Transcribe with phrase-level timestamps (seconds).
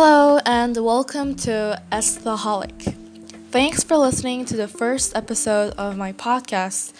[0.00, 2.94] Hello, and welcome to Esthaholic.
[3.50, 6.92] Thanks for listening to the first episode of my podcast,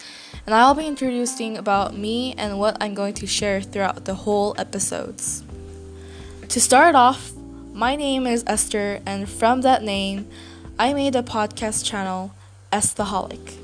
[0.45, 4.53] and I'll be introducing about me and what I'm going to share throughout the whole
[4.57, 5.45] episodes.
[6.49, 7.31] To start off,
[7.71, 10.27] my name is Esther, and from that name,
[10.77, 12.33] I made a podcast channel,
[12.73, 13.55] Esthaholic.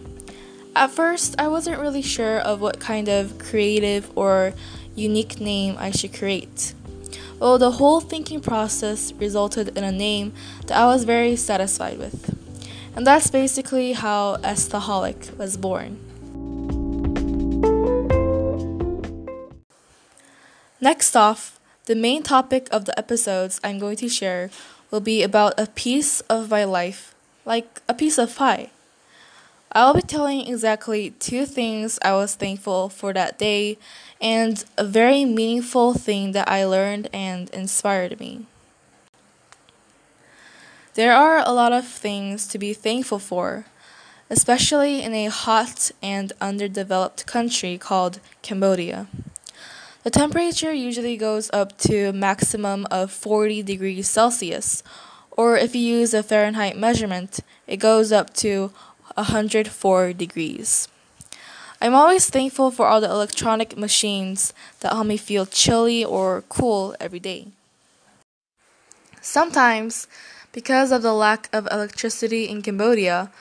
[0.77, 4.53] At first, I wasn't really sure of what kind of creative or
[4.95, 6.73] unique name I should create.
[7.39, 10.33] Well, the whole thinking process resulted in a name
[10.67, 12.33] that I was very satisfied with.
[12.95, 15.99] And that's basically how Esthaholic was born.
[20.79, 24.49] Next off, the main topic of the episodes I'm going to share
[24.91, 28.69] will be about a piece of my life, like a piece of pie.
[29.77, 33.77] I'll be telling exactly two things I was thankful for that day
[34.21, 38.45] and a very meaningful thing that I learned and inspired me.
[40.93, 43.65] There are a lot of things to be thankful for,
[44.29, 49.07] especially in a hot and underdeveloped country called Cambodia.
[50.03, 54.83] The temperature usually goes up to a maximum of 40 degrees Celsius,
[55.31, 58.71] or if you use a Fahrenheit measurement, it goes up to
[59.15, 60.87] 104 degrees.
[61.81, 66.95] I'm always thankful for all the electronic machines that help me feel chilly or cool
[66.99, 67.47] every day.
[69.21, 70.07] Sometimes,
[70.51, 73.31] because of the lack of electricity in Cambodia,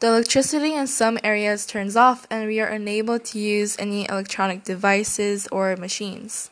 [0.00, 4.64] the electricity in some areas turns off and we are unable to use any electronic
[4.64, 6.50] devices or machines.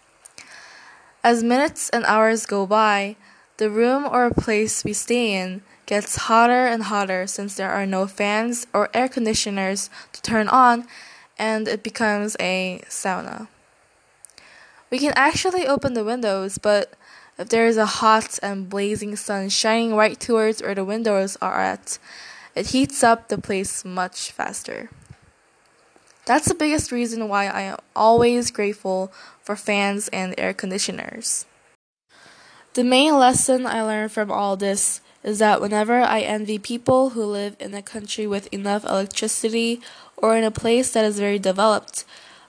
[1.23, 3.17] As minutes and hours go by,
[3.59, 8.07] the room or place we stay in gets hotter and hotter since there are no
[8.07, 10.87] fans or air conditioners to turn on
[11.39, 13.49] and it becomes a sauna.
[14.91, 16.95] We can actually open the windows, but
[17.39, 21.61] if there is a hot and blazing sun shining right towards where the windows are
[21.61, 21.99] at,
[22.55, 24.91] it heats up the place much faster.
[26.25, 31.47] That's the biggest reason why I am always grateful for fans and air conditioners.
[32.75, 37.25] The main lesson I learned from all this is that whenever I envy people who
[37.25, 39.81] live in a country with enough electricity
[40.17, 42.05] or in a place that is very developed,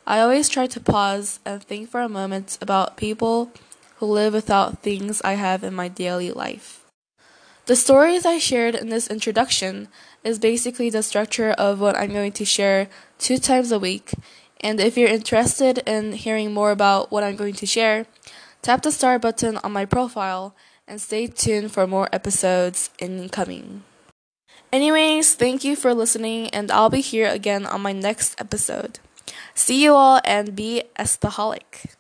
[0.06, 3.52] I always try to pause and think for a moment about people
[3.98, 6.86] who live without things I have in my daily life.
[7.66, 9.90] The stories I shared in this introduction
[10.24, 12.88] is basically the structure of what I'm going to share
[13.20, 14.14] two times a week.
[14.62, 18.06] And if you're interested in hearing more about what I'm going to share,
[18.62, 20.56] tap the star button on my profile
[20.88, 23.84] and stay tuned for more episodes incoming.
[24.72, 29.00] Anyways, thank you for listening, and I'll be here again on my next episode.
[29.53, 31.97] See you all and be esthaholic.